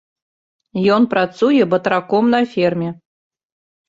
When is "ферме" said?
2.55-2.89